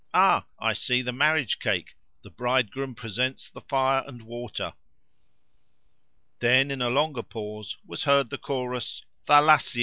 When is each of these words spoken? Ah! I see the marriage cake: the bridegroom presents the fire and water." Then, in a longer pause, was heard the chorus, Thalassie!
Ah! 0.15 0.47
I 0.57 0.73
see 0.73 1.03
the 1.03 1.13
marriage 1.13 1.59
cake: 1.59 1.95
the 2.23 2.31
bridegroom 2.31 2.95
presents 2.95 3.51
the 3.51 3.61
fire 3.61 4.03
and 4.07 4.23
water." 4.23 4.73
Then, 6.39 6.71
in 6.71 6.81
a 6.81 6.89
longer 6.89 7.21
pause, 7.21 7.77
was 7.85 8.05
heard 8.05 8.31
the 8.31 8.39
chorus, 8.39 9.05
Thalassie! 9.27 9.79